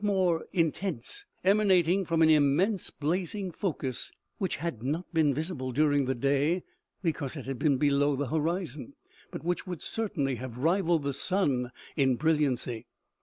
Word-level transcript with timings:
173 0.03 0.07
more 0.33 0.47
intense, 0.51 1.25
emanating 1.43 2.03
from 2.05 2.23
an 2.23 2.29
immense 2.31 2.89
blazing 2.89 3.51
focus, 3.51 4.11
which 4.39 4.55
had 4.55 4.81
not 4.81 5.05
been 5.13 5.31
visible 5.31 5.71
during 5.71 6.05
the 6.05 6.15
day 6.15 6.63
because 7.03 7.35
it 7.37 7.45
had 7.45 7.59
been 7.59 7.77
below 7.77 8.15
the 8.15 8.25
horizon, 8.29 8.95
but 9.29 9.43
which 9.43 9.67
would 9.67 9.79
certainly 9.79 10.37
have 10.37 10.57
rivalled 10.57 11.03
the 11.03 11.13
sun 11.13 11.69
in 11.95 12.15
brilliancy. 12.15 12.87